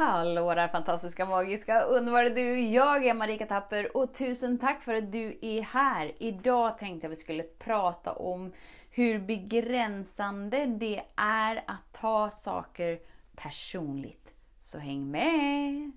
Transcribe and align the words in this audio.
Hallå 0.00 0.54
där 0.54 0.68
fantastiska, 0.68 1.26
magiska, 1.26 1.82
underbara 1.82 2.28
du! 2.28 2.60
Jag 2.60 3.06
är 3.06 3.14
Marika 3.14 3.46
Tapper 3.46 3.96
och 3.96 4.14
tusen 4.14 4.58
tack 4.58 4.82
för 4.82 4.94
att 4.94 5.12
du 5.12 5.38
är 5.42 5.62
här! 5.62 6.12
Idag 6.18 6.78
tänkte 6.78 7.04
jag 7.04 7.10
vi 7.10 7.16
skulle 7.16 7.42
prata 7.42 8.12
om 8.12 8.52
hur 8.90 9.18
begränsande 9.18 10.66
det 10.66 11.02
är 11.16 11.64
att 11.66 12.00
ta 12.00 12.30
saker 12.30 12.98
personligt. 13.36 14.32
Så 14.60 14.78
häng 14.78 15.10
med! 15.10 15.92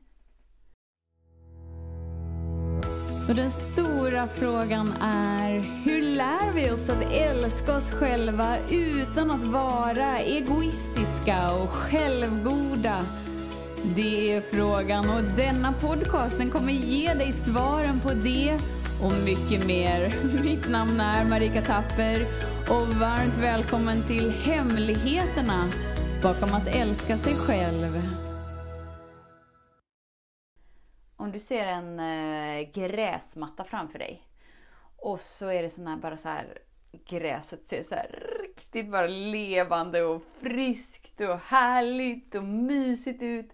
Så 3.28 3.34
den 3.34 3.52
stora 3.52 4.28
frågan 4.28 4.94
är, 5.02 5.52
hur 5.86 6.02
lär 6.02 6.54
vi 6.54 6.72
oss 6.72 6.90
att 6.90 7.12
älska 7.12 7.78
oss 7.78 7.92
själva 7.92 8.58
utan 8.72 9.32
att 9.32 9.44
vara 9.44 10.20
egoistiska 10.20 11.54
och 11.54 11.70
självgoda? 11.70 13.06
Det 13.86 14.34
är 14.34 14.42
frågan 14.42 15.10
och 15.10 15.24
denna 15.24 15.74
podcast 15.74 16.38
den 16.38 16.52
kommer 16.52 16.74
ge 16.74 17.14
dig 17.14 17.34
svaren 17.34 18.00
på 18.00 18.10
det 18.10 18.60
och 19.04 19.14
mycket 19.26 19.68
mer. 19.68 20.14
Mitt 20.44 20.70
namn 20.70 21.00
är 21.00 21.26
Marika 21.26 21.62
Tapper 21.62 22.26
och 22.70 22.88
varmt 22.88 23.38
välkommen 23.38 24.04
till 24.08 24.32
Hemligheterna 24.32 25.70
bakom 26.24 26.54
att 26.54 26.68
älska 26.68 27.18
sig 27.18 27.34
själv. 27.34 28.02
Om 31.16 31.32
du 31.32 31.40
ser 31.40 31.66
en 31.66 32.00
äh, 32.00 32.72
gräsmatta 32.72 33.64
framför 33.64 34.00
dig 34.00 34.28
och 34.98 35.20
så 35.20 35.48
är 35.48 35.64
det 35.64 35.70
sån 35.70 35.88
här, 35.88 35.98
bara 35.98 36.18
så 36.18 36.28
här 36.30 36.58
gräset 37.06 37.68
ser 37.70 37.84
så 37.84 37.96
här 37.96 38.24
riktigt 38.44 38.92
bara 38.92 39.08
levande 39.08 40.04
och 40.04 40.24
friskt 40.42 41.22
och 41.22 41.40
härligt 41.40 42.36
och 42.36 42.44
mysigt 42.44 43.24
ut. 43.24 43.50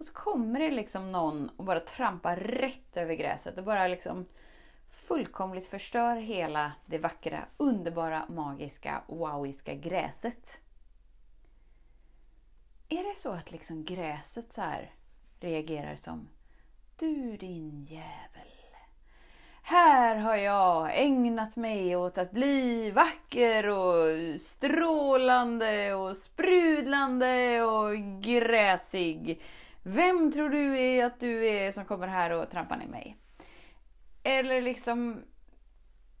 Och 0.00 0.06
så 0.06 0.12
kommer 0.12 0.60
det 0.60 0.70
liksom 0.70 1.12
någon 1.12 1.50
och 1.56 1.64
bara 1.64 1.80
trampar 1.80 2.36
rätt 2.36 2.96
över 2.96 3.14
gräset 3.14 3.58
och 3.58 3.64
bara 3.64 3.88
liksom 3.88 4.24
fullkomligt 4.90 5.66
förstör 5.66 6.16
hela 6.16 6.72
det 6.86 6.98
vackra, 6.98 7.44
underbara, 7.56 8.26
magiska, 8.28 9.02
wowiska 9.06 9.74
gräset. 9.74 10.58
Är 12.88 13.04
det 13.04 13.18
så 13.18 13.30
att 13.30 13.52
liksom 13.52 13.84
gräset 13.84 14.52
så 14.52 14.60
här 14.60 14.94
reagerar 15.40 15.96
som 15.96 16.28
Du 16.96 17.36
din 17.36 17.84
jävel. 17.84 18.50
Här 19.62 20.16
har 20.16 20.36
jag 20.36 20.90
ägnat 20.94 21.56
mig 21.56 21.96
åt 21.96 22.18
att 22.18 22.30
bli 22.30 22.90
vacker 22.90 23.68
och 23.68 24.40
strålande 24.40 25.94
och 25.94 26.16
sprudlande 26.16 27.62
och 27.62 28.22
gräsig. 28.22 29.42
Vem 29.82 30.32
tror 30.32 30.48
du 30.48 30.78
är 30.78 31.04
att 31.04 31.20
du 31.20 31.48
är 31.48 31.70
som 31.70 31.84
kommer 31.84 32.06
här 32.06 32.30
och 32.30 32.50
trampar 32.50 32.76
ner 32.76 32.86
mig? 32.86 33.16
Eller 34.22 34.62
liksom 34.62 35.22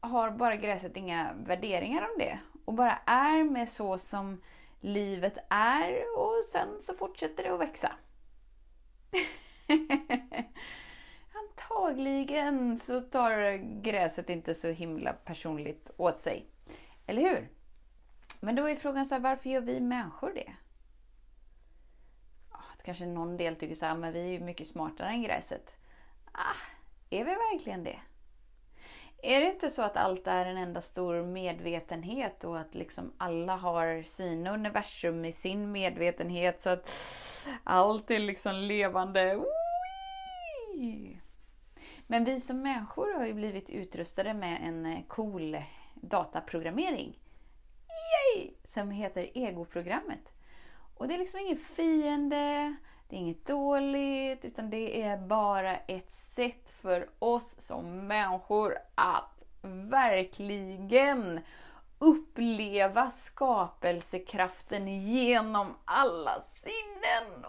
har 0.00 0.30
bara 0.30 0.56
gräset 0.56 0.96
inga 0.96 1.32
värderingar 1.46 2.02
om 2.02 2.18
det 2.18 2.38
och 2.64 2.74
bara 2.74 2.98
är 3.06 3.44
med 3.44 3.68
så 3.68 3.98
som 3.98 4.42
livet 4.80 5.38
är 5.50 6.18
och 6.18 6.44
sen 6.52 6.80
så 6.80 6.94
fortsätter 6.94 7.42
det 7.42 7.54
att 7.54 7.60
växa. 7.60 7.92
Antagligen 11.34 12.78
så 12.78 13.00
tar 13.00 13.56
gräset 13.82 14.30
inte 14.30 14.54
så 14.54 14.68
himla 14.68 15.12
personligt 15.12 15.90
åt 15.96 16.20
sig. 16.20 16.46
Eller 17.06 17.22
hur? 17.22 17.48
Men 18.40 18.54
då 18.54 18.68
är 18.68 18.76
frågan 18.76 19.06
så 19.06 19.14
här, 19.14 19.22
varför 19.22 19.50
gör 19.50 19.60
vi 19.60 19.80
människor 19.80 20.32
det? 20.34 20.49
Kanske 22.90 23.06
någon 23.06 23.36
del 23.36 23.56
tycker 23.56 23.74
så 23.74 23.86
här, 23.86 23.94
men 23.94 24.12
vi 24.12 24.20
är 24.20 24.32
ju 24.32 24.40
mycket 24.40 24.66
smartare 24.66 25.08
än 25.08 25.22
gräset. 25.22 25.74
Ah, 26.32 26.56
är 27.10 27.24
vi 27.24 27.30
verkligen 27.30 27.84
det? 27.84 27.98
Är 29.22 29.40
det 29.40 29.46
inte 29.46 29.70
så 29.70 29.82
att 29.82 29.96
allt 29.96 30.26
är 30.26 30.46
en 30.46 30.56
enda 30.56 30.80
stor 30.80 31.22
medvetenhet 31.22 32.44
och 32.44 32.58
att 32.58 32.74
liksom 32.74 33.12
alla 33.18 33.56
har 33.56 34.02
sina 34.02 34.54
universum 34.54 35.24
i 35.24 35.32
sin 35.32 35.72
medvetenhet 35.72 36.62
så 36.62 36.70
att 36.70 36.90
allt 37.64 38.10
är 38.10 38.18
liksom 38.18 38.54
levande? 38.54 39.40
Men 42.06 42.24
vi 42.24 42.40
som 42.40 42.62
människor 42.62 43.14
har 43.14 43.26
ju 43.26 43.34
blivit 43.34 43.70
utrustade 43.70 44.34
med 44.34 44.60
en 44.62 44.86
eh, 44.86 45.02
cool 45.08 45.56
dataprogrammering. 45.94 47.18
Yay! 48.36 48.50
Som 48.64 48.90
heter 48.90 49.30
egoprogrammet. 49.34 50.39
Och 51.00 51.08
det 51.08 51.14
är 51.14 51.18
liksom 51.18 51.40
ingen 51.40 51.56
fiende, 51.56 52.76
det 53.08 53.16
är 53.16 53.20
inget 53.20 53.46
dåligt, 53.46 54.44
utan 54.44 54.70
det 54.70 55.02
är 55.02 55.16
bara 55.16 55.76
ett 55.76 56.12
sätt 56.12 56.70
för 56.80 57.08
oss 57.18 57.60
som 57.60 58.06
människor 58.06 58.78
att 58.94 59.42
verkligen 59.90 61.40
uppleva 61.98 63.10
skapelsekraften 63.10 65.00
genom 65.00 65.76
alla 65.84 66.42
sinnen. 66.62 67.44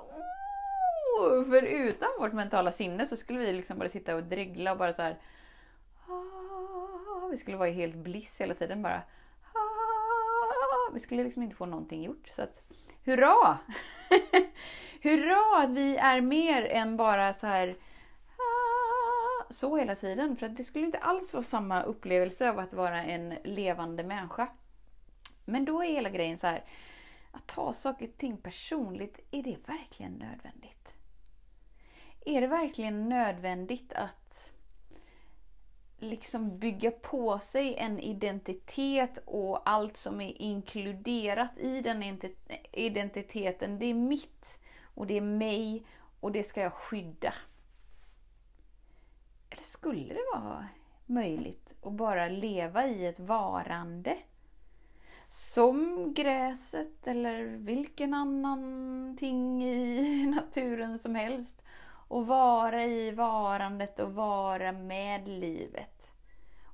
Oh! 1.20 1.50
För 1.50 1.62
utan 1.62 2.10
vårt 2.20 2.34
mentala 2.34 2.72
sinne 2.72 3.06
så 3.06 3.16
skulle 3.16 3.40
vi 3.40 3.54
liksom 3.54 3.78
bara 3.78 3.90
sitta 3.90 4.16
och 4.16 4.24
dregla 4.24 4.72
och 4.72 4.78
bara 4.78 4.94
så 4.94 5.02
här. 5.02 5.20
Ah, 6.08 7.28
vi 7.32 7.38
skulle 7.38 7.58
vara 7.58 7.70
i 7.70 7.74
helt 7.74 7.96
bliss 7.96 8.42
hela 8.42 8.54
tiden 8.54 8.82
bara. 8.82 9.02
Ah, 9.54 10.92
vi 10.94 11.00
skulle 11.00 11.24
liksom 11.24 11.44
inte 11.44 11.56
få 11.56 11.66
någonting 11.66 12.04
gjort. 12.04 12.28
Så 12.28 12.42
att 12.42 12.71
hurra! 13.04 13.58
hurra 15.02 15.64
att 15.64 15.72
vi 15.72 15.98
är 15.98 16.22
mer 16.22 16.66
än 16.66 16.98
bara 16.98 17.34
så 17.34 17.48
här 17.48 17.78
ah", 18.38 19.46
så 19.50 19.78
hela 19.78 19.96
tiden. 19.96 20.36
För 20.36 20.46
att 20.46 20.58
det 20.58 20.64
skulle 20.64 20.86
inte 20.86 20.98
alls 20.98 21.34
vara 21.34 21.44
samma 21.44 21.84
upplevelse 21.84 22.50
av 22.50 22.60
att 22.60 22.74
vara 22.74 23.04
en 23.04 23.30
levande 23.44 24.04
människa. 24.04 24.48
Men 25.46 25.66
då 25.66 25.84
är 25.84 25.88
hela 25.88 26.10
grejen 26.10 26.38
så 26.38 26.48
här, 26.48 26.64
att 27.32 27.48
ta 27.48 27.74
saker 27.74 28.08
och 28.08 28.18
ting 28.18 28.38
personligt, 28.38 29.20
är 29.32 29.44
det 29.44 29.58
verkligen 29.66 30.12
nödvändigt? 30.12 30.94
Är 32.26 32.42
det 32.42 32.48
verkligen 32.48 33.10
nödvändigt 33.10 33.94
att 33.94 34.52
liksom 36.02 36.60
bygga 36.60 36.92
på 36.92 37.40
sig 37.40 37.76
en 37.76 38.00
identitet 38.00 39.18
och 39.26 39.70
allt 39.70 39.98
som 39.98 40.22
är 40.22 40.42
inkluderat 40.42 41.58
i 41.58 41.82
den 41.82 42.04
identiteten, 42.72 43.80
det 43.80 43.86
är 43.86 43.94
mitt 43.94 44.60
och 44.96 45.08
det 45.08 45.18
är 45.18 45.22
mig 45.22 45.86
och 46.20 46.32
det 46.32 46.44
ska 46.44 46.62
jag 46.62 46.74
skydda. 46.74 47.34
Eller 49.50 49.64
skulle 49.64 50.14
det 50.14 50.26
vara 50.34 50.68
möjligt 51.06 51.74
att 51.82 51.94
bara 51.94 52.28
leva 52.28 52.88
i 52.88 53.06
ett 53.06 53.20
varande? 53.20 54.18
Som 55.28 56.14
gräset 56.14 57.08
eller 57.08 57.44
vilken 57.44 58.14
annan 58.14 59.16
ting 59.20 59.64
i 59.64 60.26
naturen 60.36 61.00
som 61.00 61.16
helst 61.16 61.62
och 62.12 62.28
vara 62.28 62.84
i 62.84 63.12
varandet 63.12 64.00
och 64.00 64.14
vara 64.14 64.72
med 64.72 65.28
livet. 65.28 65.91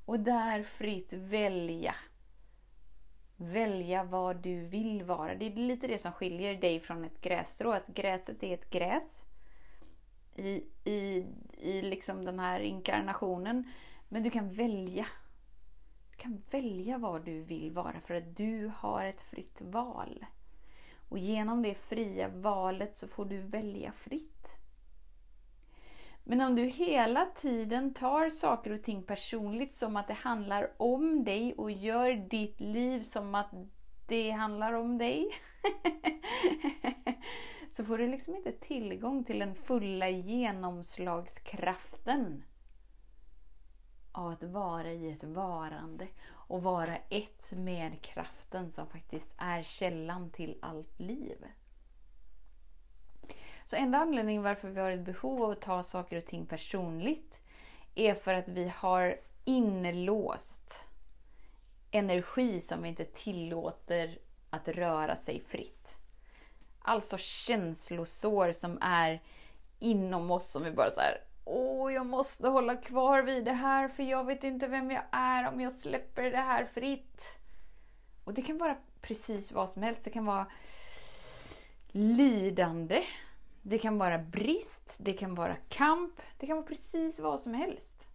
Och 0.07 0.19
där 0.19 0.63
fritt 0.63 1.13
välja. 1.13 1.95
Välja 3.37 4.03
vad 4.03 4.35
du 4.35 4.59
vill 4.59 5.03
vara. 5.03 5.35
Det 5.35 5.45
är 5.45 5.55
lite 5.55 5.87
det 5.87 5.97
som 5.97 6.11
skiljer 6.11 6.61
dig 6.61 6.79
från 6.79 7.05
ett 7.05 7.21
grässtrå. 7.21 7.71
Att 7.71 7.87
gräset 7.87 8.43
är 8.43 8.53
ett 8.53 8.69
gräs 8.69 9.23
i, 10.35 10.63
i, 10.83 11.25
i 11.57 11.81
liksom 11.81 12.25
den 12.25 12.39
här 12.39 12.59
inkarnationen. 12.59 13.71
Men 14.09 14.23
du 14.23 14.29
kan 14.29 14.53
välja. 14.53 15.05
Du 16.11 16.17
kan 16.17 16.43
välja 16.51 16.97
vad 16.97 17.25
du 17.25 17.43
vill 17.43 17.71
vara 17.71 17.99
för 17.99 18.13
att 18.13 18.37
du 18.37 18.71
har 18.75 19.05
ett 19.05 19.21
fritt 19.21 19.61
val. 19.61 20.25
Och 21.09 21.17
genom 21.17 21.61
det 21.61 21.75
fria 21.75 22.27
valet 22.27 22.97
så 22.97 23.07
får 23.07 23.25
du 23.25 23.37
välja 23.37 23.91
fritt. 23.91 24.57
Men 26.29 26.41
om 26.41 26.55
du 26.55 26.63
hela 26.63 27.25
tiden 27.25 27.93
tar 27.93 28.29
saker 28.29 28.71
och 28.71 28.83
ting 28.83 29.03
personligt 29.03 29.75
som 29.75 29.97
att 29.97 30.07
det 30.07 30.13
handlar 30.13 30.71
om 30.77 31.23
dig 31.23 31.53
och 31.53 31.71
gör 31.71 32.29
ditt 32.29 32.59
liv 32.59 33.01
som 33.01 33.35
att 33.35 33.51
det 34.07 34.31
handlar 34.31 34.73
om 34.73 34.97
dig. 34.97 35.27
så 37.71 37.85
får 37.85 37.97
du 37.97 38.07
liksom 38.07 38.35
inte 38.35 38.51
tillgång 38.51 39.23
till 39.23 39.39
den 39.39 39.55
fulla 39.55 40.09
genomslagskraften 40.09 42.43
av 44.11 44.31
att 44.31 44.43
vara 44.43 44.91
i 44.91 45.11
ett 45.11 45.23
varande 45.23 46.07
och 46.29 46.63
vara 46.63 46.97
ett 46.97 47.53
med 47.55 48.01
kraften 48.01 48.71
som 48.71 48.87
faktiskt 48.87 49.33
är 49.37 49.63
källan 49.63 50.29
till 50.29 50.57
allt 50.61 50.99
liv. 50.99 51.45
Så 53.67 53.75
enda 53.75 53.97
anledningen 53.97 54.43
varför 54.43 54.69
vi 54.69 54.79
har 54.79 54.91
ett 54.91 55.05
behov 55.05 55.43
av 55.43 55.51
att 55.51 55.61
ta 55.61 55.83
saker 55.83 56.17
och 56.17 56.25
ting 56.25 56.45
personligt 56.45 57.39
är 57.95 58.13
för 58.13 58.33
att 58.33 58.49
vi 58.49 58.71
har 58.75 59.19
inlåst 59.45 60.87
energi 61.91 62.61
som 62.61 62.83
vi 62.83 62.89
inte 62.89 63.05
tillåter 63.05 64.19
att 64.49 64.67
röra 64.67 65.15
sig 65.15 65.41
fritt. 65.47 65.97
Alltså 66.79 67.17
känslosår 67.17 68.51
som 68.51 68.77
är 68.81 69.21
inom 69.79 70.31
oss 70.31 70.51
som 70.51 70.63
vi 70.63 70.71
bara 70.71 70.89
så 70.89 71.01
här. 71.01 71.21
Åh, 71.45 71.93
jag 71.93 72.05
måste 72.05 72.47
hålla 72.47 72.75
kvar 72.75 73.21
vid 73.21 73.45
det 73.45 73.53
här 73.53 73.87
för 73.87 74.03
jag 74.03 74.25
vet 74.25 74.43
inte 74.43 74.67
vem 74.67 74.91
jag 74.91 75.03
är 75.11 75.47
om 75.47 75.61
jag 75.61 75.73
släpper 75.73 76.23
det 76.23 76.37
här 76.37 76.65
fritt. 76.65 77.37
Och 78.23 78.33
det 78.33 78.41
kan 78.41 78.57
vara 78.57 78.77
precis 79.01 79.51
vad 79.51 79.69
som 79.69 79.83
helst. 79.83 80.03
Det 80.03 80.11
kan 80.11 80.25
vara 80.25 80.47
lidande. 81.91 83.03
Det 83.69 83.77
kan 83.77 83.97
vara 83.97 84.17
brist. 84.17 84.95
Det 84.97 85.13
kan 85.13 85.35
vara 85.35 85.55
kamp. 85.69 86.21
Det 86.37 86.47
kan 86.47 86.57
vara 86.57 86.67
precis 86.67 87.19
vad 87.19 87.39
som 87.39 87.53
helst. 87.53 88.07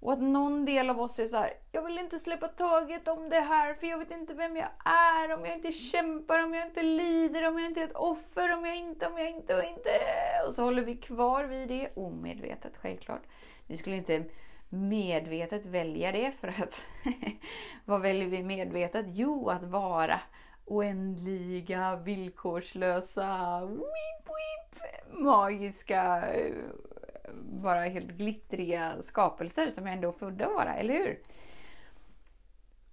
Och 0.00 0.12
att 0.12 0.22
någon 0.22 0.64
del 0.64 0.90
av 0.90 1.00
oss 1.00 1.18
är 1.18 1.26
så 1.26 1.36
här, 1.36 1.52
jag 1.72 1.82
vill 1.82 1.98
inte 1.98 2.18
släppa 2.18 2.48
taget 2.48 3.08
om 3.08 3.28
det 3.28 3.40
här 3.40 3.74
för 3.74 3.86
jag 3.86 3.98
vet 3.98 4.10
inte 4.10 4.34
vem 4.34 4.56
jag 4.56 4.68
är, 4.84 5.32
om 5.32 5.44
jag 5.44 5.56
inte 5.56 5.72
kämpar, 5.72 6.38
om 6.38 6.54
jag 6.54 6.66
inte 6.66 6.82
lider, 6.82 7.48
om 7.48 7.58
jag 7.58 7.68
inte 7.68 7.80
är 7.80 7.84
ett 7.84 7.96
offer, 7.96 8.52
om 8.52 8.66
jag 8.66 8.76
inte, 8.76 9.06
om 9.06 9.18
jag 9.18 9.30
inte 9.30 9.56
och 9.56 9.64
inte. 9.64 9.90
Och 10.46 10.54
så 10.54 10.64
håller 10.64 10.82
vi 10.82 10.96
kvar 10.96 11.44
vid 11.44 11.68
det, 11.68 11.88
omedvetet 11.94 12.76
självklart. 12.76 13.22
Vi 13.66 13.76
skulle 13.76 13.96
inte 13.96 14.24
medvetet 14.68 15.66
välja 15.66 16.12
det 16.12 16.32
för 16.32 16.48
att 16.48 16.86
vad 17.84 18.00
väljer 18.00 18.26
vi 18.26 18.42
medvetet? 18.42 19.06
Jo, 19.08 19.48
att 19.48 19.64
vara 19.64 20.20
oändliga, 20.64 21.96
villkorslösa, 21.96 23.60
weep, 23.66 24.26
weep, 24.26 24.71
magiska 25.10 26.24
bara 27.34 27.80
helt 27.80 28.10
glittriga 28.10 29.02
skapelser 29.02 29.70
som 29.70 29.86
jag 29.86 29.94
ändå 29.94 30.08
är 30.08 30.12
född 30.12 30.42
att 30.42 30.52
vara, 30.52 30.74
eller 30.74 30.94
hur? 30.94 31.22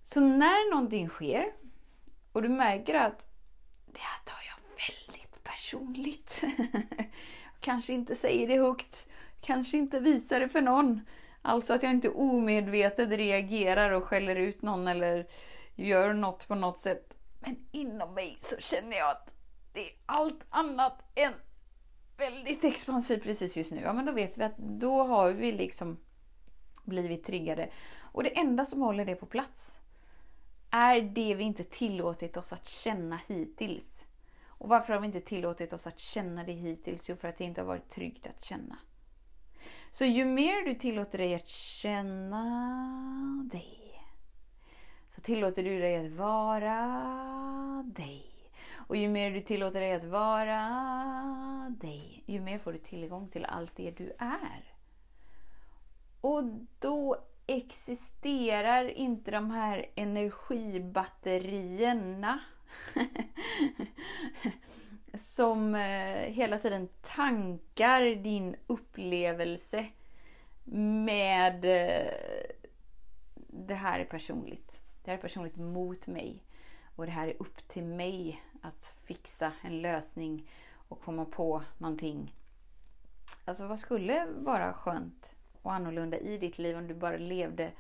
Så 0.04 0.20
när 0.20 0.72
någonting 0.72 1.10
sker 1.10 1.54
och 2.32 2.42
du 2.42 2.50
märker 2.50 2.96
att 2.96 3.28
det 3.86 4.00
här 4.00 4.24
tar 4.26 4.40
jag 4.48 4.88
väldigt 4.88 5.44
personligt. 5.44 6.44
kanske 7.60 7.94
inte 7.94 8.16
säger 8.16 8.48
det 8.48 8.58
högt, 8.58 9.08
kanske 9.42 9.78
inte 9.78 10.00
visar 10.00 10.40
det 10.40 10.50
för 10.50 10.62
någon. 10.62 11.02
Alltså 11.42 11.74
att 11.74 11.84
jag 11.84 11.92
inte 11.92 12.10
omedvetet 12.10 13.10
reagerar 13.10 13.92
och 13.92 14.04
skäller 14.04 14.36
ut 14.36 14.62
någon 14.62 14.88
eller 14.88 15.28
gör 15.76 16.14
något 16.14 16.48
på 16.48 16.56
något 16.56 16.80
sätt. 16.80 17.14
Men 17.40 17.68
inom 17.72 18.14
mig 18.14 18.38
så 18.42 18.58
känner 18.60 18.98
jag 18.98 19.10
att 19.12 19.34
det 19.74 19.80
är 19.80 19.94
allt 20.06 20.46
annat 20.50 21.02
än 21.16 21.34
väldigt 22.20 22.64
expansiv 22.64 23.18
precis 23.18 23.58
just 23.58 23.72
nu, 23.72 23.82
ja 23.82 23.94
men 23.94 24.06
då 24.06 24.12
vet 24.12 24.38
vi 24.38 24.44
att 24.44 24.58
då 24.58 25.04
har 25.04 25.32
vi 25.32 25.52
liksom 25.52 25.98
blivit 26.84 27.24
triggade. 27.24 27.70
Och 28.00 28.24
det 28.24 28.38
enda 28.38 28.66
som 28.66 28.82
håller 28.82 29.06
det 29.06 29.16
på 29.16 29.26
plats 29.26 29.80
är 30.70 31.02
det 31.02 31.36
vi 31.36 31.44
inte 31.44 31.64
tillåtit 31.64 32.38
oss 32.38 32.54
att 32.54 32.68
känna 32.68 33.20
hittills. 33.28 34.06
Och 34.46 34.70
varför 34.70 34.94
har 34.94 35.00
vi 35.00 35.06
inte 35.06 35.22
tillåtit 35.22 35.74
oss 35.74 35.88
att 35.88 36.00
känna 36.00 36.44
det 36.44 36.52
hittills? 36.52 37.10
Jo, 37.10 37.16
för 37.16 37.28
att 37.28 37.38
det 37.38 37.44
inte 37.44 37.62
har 37.62 37.66
varit 37.68 37.90
tryggt 37.90 38.28
att 38.28 38.44
känna. 38.44 38.78
Så 39.92 40.06
ju 40.06 40.26
mer 40.26 40.66
du 40.66 40.74
tillåter 40.74 41.18
dig 41.18 41.36
att 41.36 41.48
känna 41.48 42.44
dig, 43.52 44.02
så 45.16 45.22
tillåter 45.22 45.64
du 45.64 45.80
dig 45.80 46.06
att 46.06 46.12
vara 46.12 47.84
dig. 47.96 48.39
Och 48.90 48.98
ju 48.98 49.10
mer 49.10 49.32
du 49.32 49.42
tillåter 49.42 49.80
dig 49.80 49.94
att 49.94 50.04
vara 50.04 50.60
dig, 51.80 52.24
ju 52.26 52.42
mer 52.42 52.60
får 52.60 52.74
du 52.74 52.80
tillgång 52.80 53.30
till 53.30 53.46
allt 53.46 53.76
det 53.76 53.92
du 53.92 54.14
är. 54.18 54.74
Och 56.22 56.44
då 56.80 57.18
existerar 57.48 58.90
inte 58.90 59.32
de 59.32 59.52
här 59.52 59.86
energibatterierna 59.96 62.40
som 65.14 65.76
eh, 65.76 66.32
hela 66.32 66.58
tiden 66.58 66.90
tankar 67.02 68.16
din 68.16 68.56
upplevelse 68.68 69.86
med 71.06 71.66
eh, 71.66 72.12
det 73.48 73.76
här 73.76 74.00
är 74.00 74.06
personligt. 74.06 74.82
Det 75.04 75.12
här 75.12 75.18
är 75.18 75.22
personligt 75.22 75.58
mot 75.58 76.08
mig. 76.08 76.44
Och 76.96 77.06
det 77.06 77.12
här 77.12 77.28
är 77.28 77.36
upp 77.40 77.68
till 77.68 77.84
mig 77.84 78.42
att 78.62 78.96
fixa 79.04 79.54
en 79.62 79.82
lösning 79.82 80.50
och 80.72 81.02
komma 81.02 81.26
på 81.26 81.64
någonting. 81.78 82.36
Alltså 83.46 83.68
vad 83.68 83.80
skulle 83.80 84.26
vara 84.26 84.74
skönt 84.74 85.36
och 85.62 85.74
annorlunda 85.74 86.18
i 86.18 86.38
ditt 86.38 86.58
liv 86.58 86.78
om 86.78 86.88
du 86.88 86.94
bara 86.94 87.18
levde 87.18 87.72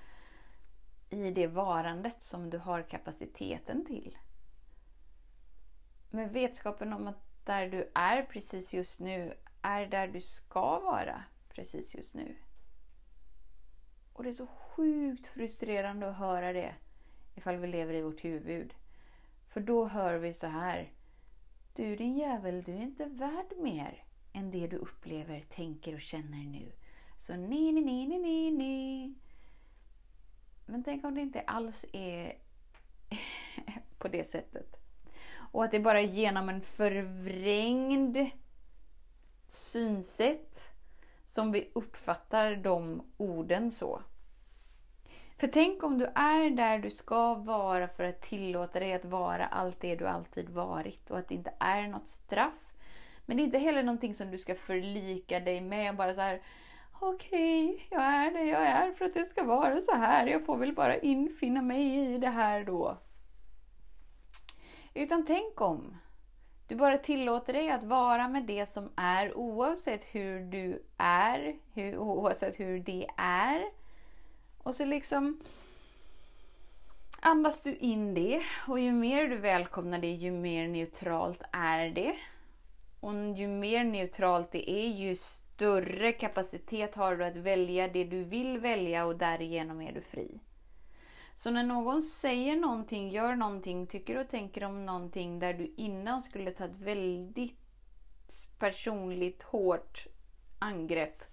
i 1.10 1.32
det 1.32 1.48
varandet 1.48 2.22
som 2.22 2.50
du 2.50 2.58
har 2.58 2.82
kapaciteten 2.82 3.86
till? 3.86 4.18
Med 6.10 6.34
vetskapen 6.34 6.94
om 6.94 7.08
att 7.08 7.46
där 7.46 7.70
du 7.70 7.92
är 7.96 8.24
precis 8.24 8.74
just 8.74 9.00
nu 9.00 9.34
är 9.62 9.86
där 9.86 10.08
du 10.08 10.22
ska 10.22 10.80
vara 10.80 11.24
precis 11.50 11.96
just 11.96 12.14
nu. 12.14 12.36
Och 14.14 14.24
det 14.24 14.30
är 14.30 14.34
så 14.34 14.48
sjukt 14.48 15.28
frustrerande 15.28 16.10
att 16.10 16.18
höra 16.18 16.54
det 16.54 16.76
ifall 17.36 17.58
vi 17.58 17.68
lever 17.68 17.94
i 17.94 18.02
vårt 18.02 18.24
huvud. 18.24 18.74
För 19.50 19.62
då 19.62 19.88
hör 19.88 20.18
vi 20.18 20.34
så 20.34 20.48
här. 20.48 20.92
Du 21.76 21.96
din 21.96 22.18
jävel, 22.18 22.64
du 22.64 22.72
är 22.72 22.82
inte 22.82 23.06
värd 23.06 23.58
mer 23.58 24.04
än 24.34 24.52
det 24.52 24.68
du 24.68 24.78
upplever, 24.78 25.46
tänker 25.50 25.94
och 25.94 26.02
känner 26.02 26.46
nu. 26.46 26.72
Så 27.22 27.36
ni, 27.36 27.72
ni, 27.72 27.82
ni, 27.82 28.08
ni, 28.08 28.20
ni, 28.20 28.52
ni. 28.52 29.14
Men 30.66 30.84
tänk 30.84 31.06
om 31.06 31.16
det 31.16 31.22
inte 31.22 31.42
alls 31.42 31.86
är 31.94 32.38
på 33.98 34.08
det 34.08 34.32
sättet. 34.32 34.76
Och 35.52 35.64
att 35.64 35.72
det 35.72 35.80
bara 35.80 36.02
är 36.02 36.08
genom 36.08 36.50
en 36.50 36.62
förvrängd 36.62 38.18
synsätt 39.48 40.72
som 41.26 41.52
vi 41.52 41.72
uppfattar 41.74 42.56
de 42.56 43.02
orden 43.18 43.72
så. 43.72 44.02
För 45.40 45.48
tänk 45.48 45.84
om 45.84 45.98
du 45.98 46.06
är 46.06 46.50
där 46.50 46.80
du 46.80 46.90
ska 46.90 47.34
vara 47.34 47.88
för 47.88 48.04
att 48.04 48.22
tillåta 48.22 48.80
dig 48.80 48.94
att 48.94 49.06
vara 49.06 49.48
allt 49.48 49.82
det 49.82 49.96
du 49.96 50.08
alltid 50.08 50.50
varit 50.50 51.10
och 51.10 51.18
att 51.18 51.28
det 51.28 51.36
inte 51.36 51.54
är 51.60 51.88
något 51.88 52.08
straff. 52.08 52.74
Men 53.26 53.38
det 53.38 53.44
är 53.44 53.46
inte 53.46 53.60
heller 53.60 53.84
någonting 53.84 54.14
som 54.14 54.32
du 54.32 54.38
ska 54.38 54.56
förlika 54.56 55.40
dig 55.40 55.62
med 55.62 55.90
och 55.90 55.96
bara 55.96 56.14
så 56.14 56.22
här 56.22 56.42
Okej, 57.00 57.70
okay, 57.70 57.86
jag 57.90 58.04
är 58.04 58.32
det 58.32 58.44
jag 58.44 58.62
är 58.62 58.92
för 58.92 59.06
att 59.06 59.14
det 59.14 59.26
ska 59.26 59.44
vara 59.44 59.82
så 59.82 59.96
här. 59.96 60.28
Jag 60.28 60.46
får 60.46 60.58
väl 60.58 60.74
bara 60.74 60.98
infinna 60.98 61.62
mig 61.62 62.14
i 62.14 62.18
det 62.18 62.30
här 62.30 62.64
då. 62.64 62.98
Utan 64.94 65.26
tänk 65.26 65.62
om 65.62 65.98
du 66.68 66.76
bara 66.76 66.98
tillåter 66.98 67.54
dig 67.54 67.72
att 67.72 67.84
vara 67.84 68.28
med 68.28 68.44
det 68.44 68.66
som 68.66 68.90
är 68.96 69.38
oavsett 69.38 70.04
hur 70.04 70.40
du 70.40 70.84
är, 70.98 71.56
hur, 71.74 71.98
oavsett 71.98 72.60
hur 72.60 72.80
det 72.80 73.08
är. 73.18 73.79
Och 74.64 74.76
så 74.76 74.86
liksom 74.86 75.40
andas 77.20 77.64
du 77.64 77.76
in 77.76 78.14
det 78.14 78.42
och 78.68 78.80
ju 78.80 78.92
mer 78.92 79.28
du 79.28 79.36
välkomnar 79.36 80.00
det, 80.00 80.12
ju 80.12 80.32
mer 80.32 80.68
neutralt 80.68 81.42
är 81.52 81.90
det. 81.90 82.16
Och 83.00 83.14
ju 83.14 83.48
mer 83.48 83.84
neutralt 83.84 84.52
det 84.52 84.72
är, 84.72 84.88
ju 84.88 85.16
större 85.16 86.12
kapacitet 86.12 86.96
har 86.96 87.16
du 87.16 87.26
att 87.26 87.36
välja 87.36 87.88
det 87.88 88.04
du 88.04 88.24
vill 88.24 88.58
välja 88.58 89.06
och 89.06 89.18
därigenom 89.18 89.82
är 89.82 89.92
du 89.92 90.02
fri. 90.02 90.40
Så 91.36 91.52
när 91.52 91.64
någon 91.64 92.02
säger 92.02 92.56
någonting, 92.56 93.10
gör 93.10 93.36
någonting, 93.36 93.88
tycker 93.88 94.18
och 94.18 94.30
tänker 94.30 94.64
om 94.64 94.86
någonting 94.86 95.40
där 95.40 95.54
du 95.54 95.74
innan 95.78 96.22
skulle 96.22 96.52
ta 96.52 96.66
ett 96.66 96.80
väldigt 96.80 97.60
personligt 98.60 99.44
hårt 99.44 100.08
angrepp 100.60 101.24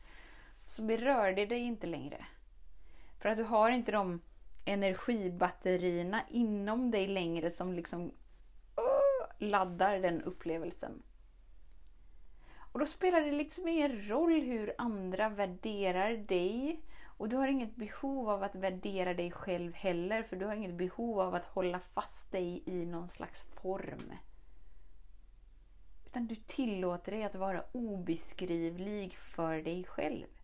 så 0.66 0.82
berör 0.82 1.32
det 1.32 1.46
dig 1.46 1.60
inte 1.60 1.86
längre. 1.86 2.26
För 3.26 3.30
att 3.30 3.38
du 3.38 3.44
har 3.44 3.70
inte 3.70 3.92
de 3.92 4.20
energibatterierna 4.64 6.22
inom 6.30 6.90
dig 6.90 7.06
längre 7.06 7.50
som 7.50 7.72
liksom 7.72 8.02
uh, 8.04 9.48
laddar 9.48 9.98
den 9.98 10.22
upplevelsen. 10.22 11.02
Och 12.72 12.80
då 12.80 12.86
spelar 12.86 13.20
det 13.20 13.32
liksom 13.32 13.68
ingen 13.68 14.08
roll 14.08 14.40
hur 14.40 14.74
andra 14.78 15.28
värderar 15.28 16.16
dig. 16.16 16.80
Och 17.04 17.28
du 17.28 17.36
har 17.36 17.48
inget 17.48 17.76
behov 17.76 18.30
av 18.30 18.42
att 18.42 18.54
värdera 18.54 19.14
dig 19.14 19.30
själv 19.30 19.74
heller, 19.74 20.22
för 20.22 20.36
du 20.36 20.46
har 20.46 20.54
inget 20.54 20.74
behov 20.74 21.20
av 21.20 21.34
att 21.34 21.44
hålla 21.44 21.80
fast 21.80 22.32
dig 22.32 22.62
i 22.66 22.86
någon 22.86 23.08
slags 23.08 23.42
form. 23.42 24.12
Utan 26.06 26.26
du 26.26 26.34
tillåter 26.34 27.12
dig 27.12 27.24
att 27.24 27.34
vara 27.34 27.64
obeskrivlig 27.72 29.16
för 29.16 29.62
dig 29.62 29.84
själv. 29.84 30.35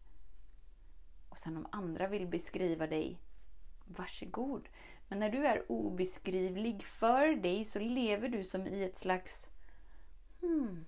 Och 1.32 1.38
sen 1.38 1.56
om 1.56 1.66
andra 1.72 2.08
vill 2.08 2.26
beskriva 2.26 2.86
dig, 2.86 3.18
varsågod. 3.84 4.68
Men 5.08 5.18
när 5.18 5.30
du 5.30 5.46
är 5.46 5.72
obeskrivlig 5.72 6.82
för 6.82 7.36
dig 7.36 7.64
så 7.64 7.78
lever 7.78 8.28
du 8.28 8.44
som 8.44 8.66
i 8.66 8.84
ett 8.84 8.98
slags 8.98 9.48
hmm, 10.40 10.84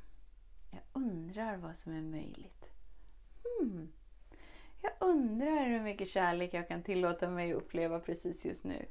jag 0.71 0.81
undrar 0.93 1.57
vad 1.57 1.77
som 1.77 1.93
är 1.93 2.03
möjligt. 2.03 2.69
Hmm, 3.43 3.93
jag 4.83 4.93
undrar 5.01 5.67
hur 5.67 5.81
mycket 5.81 6.09
kärlek 6.09 6.55
jag 6.55 6.69
kan 6.69 6.83
tillåta 6.83 7.29
mig 7.29 7.53
att 7.53 7.63
uppleva 7.63 8.01
precis 8.01 8.45
just 8.45 8.65
nu. 8.65 8.87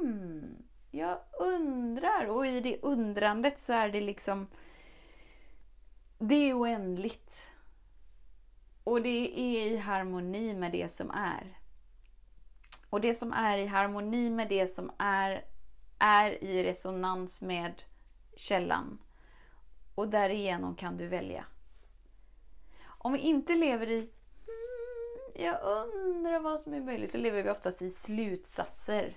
Hmm, 0.00 0.56
jag 0.90 1.18
undrar. 1.40 2.26
Och 2.26 2.46
i 2.46 2.60
det 2.60 2.78
undrandet 2.82 3.58
så 3.58 3.72
är 3.72 3.88
det 3.88 4.00
liksom... 4.00 4.46
Det 6.18 6.34
är 6.34 6.58
oändligt. 6.58 7.51
Och 8.84 9.02
det 9.02 9.40
är 9.40 9.66
i 9.66 9.76
harmoni 9.76 10.54
med 10.54 10.72
det 10.72 10.92
som 10.92 11.10
är. 11.10 11.58
Och 12.90 13.00
det 13.00 13.14
som 13.14 13.32
är 13.32 13.58
i 13.58 13.66
harmoni 13.66 14.30
med 14.30 14.48
det 14.48 14.66
som 14.66 14.90
är, 14.98 15.44
är 15.98 16.44
i 16.44 16.64
resonans 16.64 17.40
med 17.40 17.82
källan. 18.36 18.98
Och 19.94 20.08
därigenom 20.08 20.76
kan 20.76 20.96
du 20.96 21.06
välja. 21.06 21.44
Om 22.84 23.12
vi 23.12 23.18
inte 23.18 23.54
lever 23.54 23.90
i 23.90 23.98
hmm, 24.46 25.44
jag 25.44 25.62
undrar 25.62 26.40
vad 26.40 26.60
som 26.60 26.74
är 26.74 26.80
möjligt, 26.80 27.10
så 27.10 27.18
lever 27.18 27.42
vi 27.42 27.50
oftast 27.50 27.82
i 27.82 27.90
slutsatser. 27.90 29.16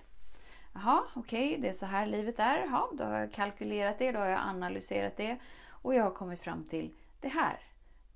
Jaha, 0.74 1.04
okej, 1.16 1.50
okay, 1.50 1.62
det 1.62 1.70
är 1.70 1.74
så 1.74 1.86
här 1.86 2.08
livet 2.08 2.40
är. 2.40 2.60
Jaha, 2.60 2.88
då 2.94 3.04
har 3.04 3.20
jag 3.20 3.34
kalkylerat 3.34 4.00
det, 4.00 4.12
då 4.12 4.20
har 4.20 4.28
jag 4.28 4.40
analyserat 4.40 5.18
det 5.18 5.38
och 5.68 5.96
jag 5.96 6.04
har 6.04 6.12
kommit 6.12 6.42
fram 6.42 6.64
till 6.64 6.94
det 7.22 7.28
här. 7.28 7.60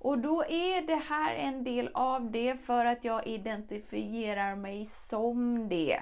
Och 0.00 0.18
då 0.18 0.44
är 0.44 0.86
det 0.86 1.02
här 1.08 1.34
en 1.34 1.64
del 1.64 1.90
av 1.94 2.30
det 2.30 2.56
för 2.56 2.84
att 2.84 3.04
jag 3.04 3.26
identifierar 3.26 4.56
mig 4.56 4.86
som 4.86 5.68
det. 5.68 6.00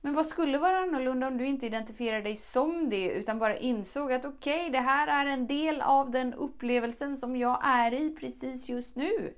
Men 0.00 0.14
vad 0.14 0.26
skulle 0.26 0.58
vara 0.58 0.78
annorlunda 0.78 1.26
om 1.26 1.38
du 1.38 1.46
inte 1.46 1.66
identifierar 1.66 2.22
dig 2.22 2.36
som 2.36 2.90
det 2.90 3.10
utan 3.10 3.38
bara 3.38 3.58
insåg 3.58 4.12
att 4.12 4.24
okej, 4.24 4.60
okay, 4.60 4.70
det 4.70 4.78
här 4.78 5.26
är 5.26 5.30
en 5.30 5.46
del 5.46 5.80
av 5.80 6.10
den 6.10 6.34
upplevelsen 6.34 7.16
som 7.16 7.36
jag 7.36 7.58
är 7.62 7.94
i 7.94 8.10
precis 8.10 8.68
just 8.68 8.96
nu. 8.96 9.34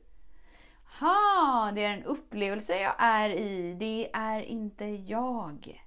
Ha, 1.00 1.72
det 1.74 1.84
är 1.84 1.90
en 1.90 2.04
upplevelse 2.04 2.76
jag 2.76 2.94
är 2.98 3.30
i, 3.30 3.74
det 3.74 4.10
är 4.12 4.40
inte 4.40 4.84
jag. 4.84 5.85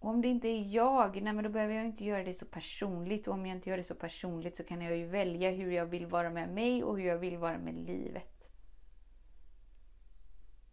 Och 0.00 0.10
om 0.10 0.22
det 0.22 0.28
inte 0.28 0.48
är 0.48 0.74
jag, 0.74 1.22
nej 1.22 1.32
men 1.32 1.44
då 1.44 1.50
behöver 1.50 1.74
jag 1.74 1.84
inte 1.84 2.04
göra 2.04 2.24
det 2.24 2.34
så 2.34 2.46
personligt. 2.46 3.28
Och 3.28 3.34
om 3.34 3.46
jag 3.46 3.56
inte 3.56 3.70
gör 3.70 3.76
det 3.76 3.82
så 3.82 3.94
personligt 3.94 4.56
så 4.56 4.64
kan 4.64 4.80
jag 4.80 4.96
ju 4.96 5.06
välja 5.06 5.50
hur 5.50 5.72
jag 5.72 5.86
vill 5.86 6.06
vara 6.06 6.30
med 6.30 6.48
mig 6.48 6.84
och 6.84 6.98
hur 6.98 7.06
jag 7.06 7.18
vill 7.18 7.36
vara 7.36 7.58
med 7.58 7.74
livet. 7.74 8.50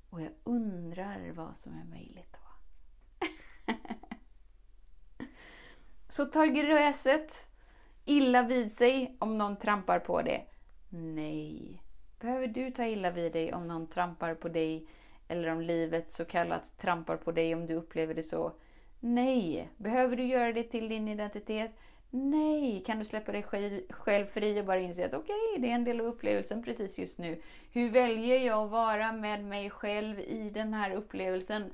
Och 0.09 0.21
jag 0.21 0.31
undrar 0.43 1.31
vad 1.31 1.57
som 1.57 1.73
är 1.73 1.85
möjligt 1.85 2.31
då. 2.31 2.47
så 6.07 6.25
tar 6.25 6.45
gräset 6.45 7.47
illa 8.05 8.43
vid 8.43 8.73
sig 8.73 9.17
om 9.19 9.37
någon 9.37 9.57
trampar 9.57 9.99
på 9.99 10.21
det? 10.21 10.41
Nej. 10.89 11.83
Behöver 12.19 12.47
du 12.47 12.71
ta 12.71 12.85
illa 12.85 13.11
vid 13.11 13.33
dig 13.33 13.53
om 13.53 13.67
någon 13.67 13.87
trampar 13.87 14.35
på 14.35 14.49
dig 14.49 14.87
eller 15.27 15.47
om 15.47 15.61
livet 15.61 16.11
så 16.11 16.25
kallat 16.25 16.77
trampar 16.77 17.17
på 17.17 17.31
dig 17.31 17.55
om 17.55 17.65
du 17.65 17.73
upplever 17.73 18.13
det 18.13 18.23
så? 18.23 18.53
Nej. 18.99 19.69
Behöver 19.77 20.15
du 20.15 20.23
göra 20.23 20.53
det 20.53 20.63
till 20.63 20.89
din 20.89 21.07
identitet? 21.07 21.71
Nej. 22.09 22.83
Kan 22.85 22.99
du 22.99 23.05
släppa 23.05 23.31
dig 23.31 23.43
själv 23.89 24.25
fri 24.25 24.61
och 24.61 24.65
bara 24.65 24.79
inse 24.79 25.05
att 25.05 25.13
okej, 25.13 25.35
okay, 25.49 25.61
det 25.61 25.71
är 25.71 25.75
en 25.75 25.83
del 25.83 25.99
av 25.99 26.05
upplevelsen 26.05 26.63
precis 26.63 26.97
just 26.97 27.17
nu. 27.17 27.41
Hur 27.71 27.89
väljer 27.89 28.39
jag 28.39 28.63
att 28.63 28.71
vara 28.71 29.11
med 29.11 29.43
mig 29.43 29.69
själv 29.69 30.19
i 30.19 30.49
den 30.53 30.73
här 30.73 30.91
upplevelsen? 30.91 31.71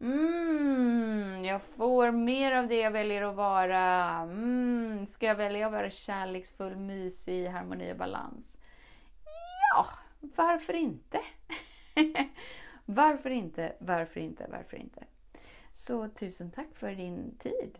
Mm, 0.00 1.44
jag 1.44 1.62
får 1.62 2.10
mer 2.10 2.52
av 2.52 2.68
det 2.68 2.76
jag 2.76 2.90
väljer 2.90 3.22
att 3.22 3.34
vara. 3.34 3.82
Mm, 4.22 5.06
ska 5.06 5.26
jag 5.26 5.34
välja 5.34 5.66
att 5.66 5.72
vara 5.72 5.90
kärleksfull, 5.90 6.76
mysig, 6.76 7.46
harmoni 7.46 7.92
och 7.92 7.96
balans? 7.96 8.56
Ja, 9.74 9.86
varför 10.20 10.72
inte? 10.72 11.20
varför 12.84 13.30
inte, 13.30 13.72
varför 13.78 14.20
inte, 14.20 14.46
varför 14.50 14.76
inte? 14.76 15.04
Så 15.80 16.08
tusen 16.08 16.50
tack 16.50 16.74
för 16.74 16.94
din 16.94 17.36
tid. 17.38 17.78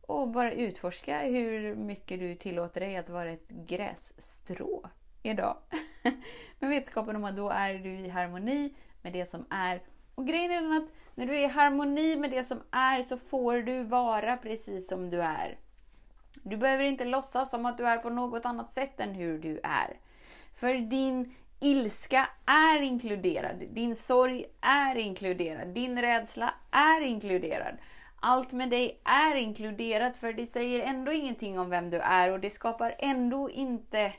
Och 0.00 0.28
bara 0.28 0.52
utforska 0.52 1.20
hur 1.20 1.74
mycket 1.74 2.20
du 2.20 2.34
tillåter 2.34 2.80
dig 2.80 2.96
att 2.96 3.08
vara 3.08 3.30
ett 3.30 3.48
grässtrå 3.48 4.90
idag. 5.22 5.56
med 6.58 6.70
vetskapen 6.70 7.16
om 7.16 7.24
att 7.24 7.36
då 7.36 7.50
är 7.50 7.74
du 7.74 7.90
i 7.90 8.08
harmoni 8.08 8.74
med 9.02 9.12
det 9.12 9.26
som 9.26 9.46
är. 9.50 9.82
Och 10.14 10.26
grejen 10.26 10.50
är 10.50 10.62
den 10.62 10.72
att 10.72 10.88
när 11.14 11.26
du 11.26 11.38
är 11.38 11.44
i 11.44 11.52
harmoni 11.52 12.16
med 12.16 12.30
det 12.30 12.44
som 12.44 12.60
är 12.70 13.02
så 13.02 13.16
får 13.16 13.58
du 13.58 13.82
vara 13.82 14.36
precis 14.36 14.88
som 14.88 15.10
du 15.10 15.22
är. 15.22 15.58
Du 16.42 16.56
behöver 16.56 16.84
inte 16.84 17.04
låtsas 17.04 17.50
som 17.50 17.66
att 17.66 17.78
du 17.78 17.86
är 17.86 17.98
på 17.98 18.10
något 18.10 18.46
annat 18.46 18.72
sätt 18.72 19.00
än 19.00 19.14
hur 19.14 19.38
du 19.38 19.60
är. 19.62 20.00
För 20.54 20.74
din 20.74 21.34
ilska 21.60 22.28
är 22.46 22.82
inkluderad, 22.82 23.64
din 23.70 23.96
sorg 23.96 24.44
är 24.60 24.94
inkluderad, 24.96 25.68
din 25.68 26.00
rädsla 26.00 26.54
är 26.70 27.00
inkluderad. 27.00 27.78
Allt 28.20 28.52
med 28.52 28.70
dig 28.70 29.00
är 29.04 29.34
inkluderat 29.34 30.16
för 30.16 30.32
det 30.32 30.46
säger 30.46 30.80
ändå 30.80 31.12
ingenting 31.12 31.58
om 31.58 31.70
vem 31.70 31.90
du 31.90 31.98
är 31.98 32.32
och 32.32 32.40
det 32.40 32.50
skapar 32.50 32.94
ändå 32.98 33.50
inte 33.50 34.12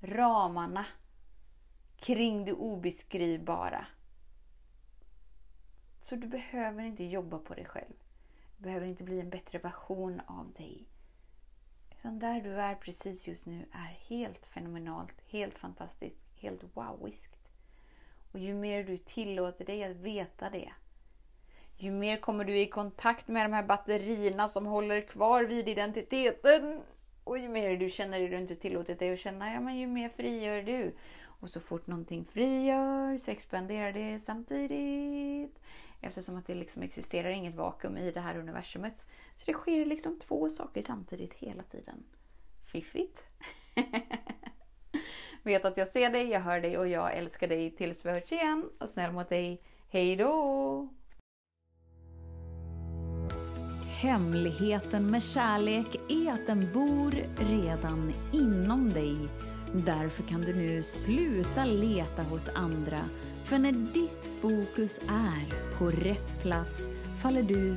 ramarna 0.00 0.86
kring 1.96 2.44
det 2.44 2.52
obeskrivbara. 2.52 3.86
Så 6.00 6.16
du 6.16 6.26
behöver 6.26 6.84
inte 6.84 7.04
jobba 7.04 7.38
på 7.38 7.54
dig 7.54 7.64
själv. 7.64 7.94
Du 8.56 8.62
behöver 8.64 8.86
inte 8.86 9.04
bli 9.04 9.20
en 9.20 9.30
bättre 9.30 9.58
version 9.58 10.20
av 10.26 10.52
dig. 10.52 10.88
Utan 12.06 12.18
där 12.18 12.40
du 12.40 12.60
är 12.60 12.74
precis 12.74 13.28
just 13.28 13.46
nu 13.46 13.66
är 13.72 13.98
helt 14.08 14.46
fenomenalt, 14.46 15.14
helt 15.28 15.58
fantastiskt, 15.58 16.20
helt 16.36 16.64
wowiskt. 16.74 17.36
Och 18.32 18.38
ju 18.38 18.54
mer 18.54 18.84
du 18.84 18.96
tillåter 18.96 19.64
dig 19.64 19.84
att 19.84 19.96
veta 19.96 20.50
det, 20.50 20.72
ju 21.76 21.90
mer 21.90 22.16
kommer 22.16 22.44
du 22.44 22.58
i 22.58 22.66
kontakt 22.66 23.28
med 23.28 23.44
de 23.44 23.52
här 23.52 23.62
batterierna 23.62 24.48
som 24.48 24.66
håller 24.66 25.00
kvar 25.00 25.44
vid 25.44 25.68
identiteten. 25.68 26.80
Och 27.24 27.38
ju 27.38 27.48
mer 27.48 27.76
du 27.76 27.90
känner 27.90 28.20
det 28.20 28.28
du 28.28 28.36
inte 28.36 28.56
tillåtit 28.56 28.98
dig 28.98 29.12
att 29.12 29.18
känna, 29.18 29.52
ja 29.52 29.60
men 29.60 29.76
ju 29.76 29.86
mer 29.86 30.08
frigör 30.08 30.62
du. 30.62 30.94
Och 31.40 31.50
så 31.50 31.60
fort 31.60 31.86
någonting 31.86 32.24
frigör 32.24 33.18
så 33.18 33.30
expanderar 33.30 33.92
det 33.92 34.18
samtidigt. 34.18 35.58
Eftersom 36.00 36.36
att 36.36 36.46
det 36.46 36.54
liksom 36.54 36.82
existerar 36.82 37.30
inget 37.30 37.54
vakuum 37.54 37.96
i 37.96 38.10
det 38.10 38.20
här 38.20 38.38
universumet. 38.38 38.94
Så 39.36 39.42
det 39.46 39.52
sker 39.52 39.86
liksom 39.86 40.18
två 40.18 40.48
saker 40.48 40.82
samtidigt 40.82 41.34
hela 41.34 41.62
tiden. 41.62 42.04
Fiffigt! 42.64 43.24
Vet 45.42 45.64
att 45.64 45.76
jag 45.76 45.88
ser 45.88 46.10
dig, 46.10 46.28
jag 46.28 46.40
hör 46.40 46.60
dig 46.60 46.78
och 46.78 46.88
jag 46.88 47.16
älskar 47.16 47.48
dig 47.48 47.70
tills 47.70 48.06
vi 48.06 48.10
hörs 48.10 48.32
igen. 48.32 48.70
Och 48.80 48.88
snäll 48.88 49.12
mot 49.12 49.28
dig. 49.28 49.62
Hej 49.88 50.16
då! 50.16 50.88
Hemligheten 54.00 55.10
med 55.10 55.22
kärlek 55.22 55.96
är 56.08 56.32
att 56.32 56.46
den 56.46 56.72
bor 56.72 57.14
redan 57.36 58.12
inom 58.32 58.92
dig. 58.92 59.16
Därför 59.74 60.22
kan 60.22 60.40
du 60.40 60.54
nu 60.54 60.82
sluta 60.82 61.64
leta 61.64 62.22
hos 62.22 62.48
andra. 62.48 63.08
För 63.44 63.58
när 63.58 63.72
ditt 63.72 64.28
fokus 64.40 64.98
är 65.08 65.76
på 65.78 65.90
rätt 65.90 66.42
plats 66.42 66.88
faller 67.22 67.42
du 67.42 67.76